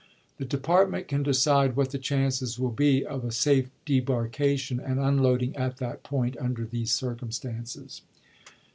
er"/ 0.01 0.07
Mar 0.39 0.47
^ne 0.47 0.49
department 0.49 1.07
can 1.07 1.21
decide 1.21 1.75
what 1.75 1.91
the 1.91 1.99
chances 1.99 2.57
will 2.57 2.71
be 2.71 3.05
of 3.05 3.21
w2V8v' 3.21 3.23
a 3.27 3.63
sa^e 3.65 3.69
debarkation 3.85 4.79
and 4.79 4.99
unloading 4.99 5.55
at 5.55 5.77
that 5.77 6.01
point 6.01 6.35
under 6.37 6.63
i.', 6.63 6.65
p. 6.65 6.69
211.' 6.69 6.69
these 6.79 6.91
circumstances. 6.91 8.01